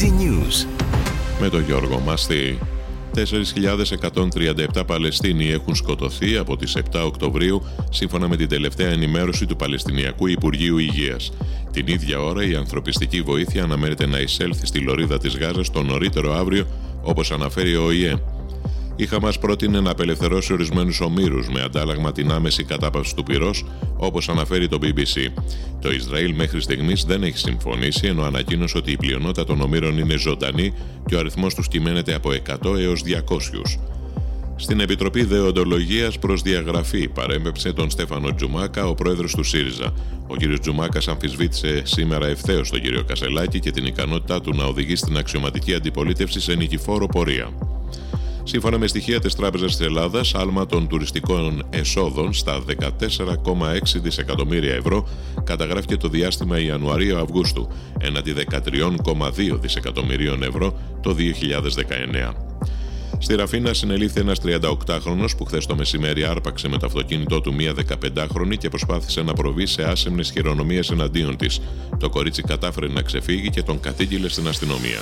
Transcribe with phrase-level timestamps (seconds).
[0.00, 0.66] Easy News.
[1.40, 2.58] Με τον Γιώργο Μαστή.
[4.74, 10.26] 4.137 Παλαιστίνοι έχουν σκοτωθεί από τις 7 Οκτωβρίου σύμφωνα με την τελευταία ενημέρωση του Παλαιστινιακού
[10.26, 11.32] Υπουργείου Υγείας.
[11.72, 16.34] Την ίδια ώρα η ανθρωπιστική βοήθεια αναμένεται να εισέλθει στη λωρίδα της Γάζας το νωρίτερο
[16.34, 16.66] αύριο
[17.02, 18.22] όπως αναφέρει ο ΟΗΕ.
[19.00, 23.64] Η Χαμάς πρότεινε να απελευθερώσει ορισμένους ομήρους με αντάλλαγμα την άμεση κατάπαυση του πυρός,
[23.96, 25.32] όπως αναφέρει το BBC.
[25.80, 30.16] Το Ισραήλ μέχρι στιγμής δεν έχει συμφωνήσει, ενώ ανακοίνωσε ότι η πλειονότητα των ομήρων είναι
[30.16, 30.72] ζωντανή
[31.06, 33.78] και ο αριθμός τους κυμαίνεται από 100 έως 200.
[34.56, 39.92] Στην Επιτροπή Δεοντολογίας προς διαγραφή παρέμπεψε τον Στέφανο Τζουμάκα, ο πρόεδρος του ΣΥΡΙΖΑ.
[40.26, 40.58] Ο κ.
[40.60, 43.04] Τζουμάκας αμφισβήτησε σήμερα ευθέως τον κ.
[43.06, 47.48] Κασελάκη και την ικανότητά του να οδηγεί στην αξιωματική αντιπολίτευση σε νικηφόρο πορεία.
[48.50, 55.08] Σύμφωνα με στοιχεία της Τράπεζας της Ελλάδας, άλμα των τουριστικών εσόδων στα 14,6 δισεκατομμύρια ευρώ
[55.44, 57.68] καταγράφηκε το διάστημα Ιανουαρίου-Αυγούστου,
[57.98, 62.34] έναντι 13,2 δισεκατομμυρίων ευρώ το 2019.
[63.18, 67.72] Στη Ραφίνα συνελήφθη ένας 38χρονο που χθες το μεσημέρι άρπαξε με το αυτοκίνητό του μία
[67.74, 71.60] 15χρονη και προσπάθησε να προβεί σε άσεμνε χειρονομίες εναντίον της.
[71.98, 75.00] Το κορίτσι κατάφερε να ξεφύγει και τον κατήγγειλε στην αστυνομία.